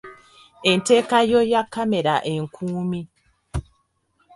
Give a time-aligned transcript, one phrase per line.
[0.71, 3.01] Enteekayo ya kkamera enkuumi.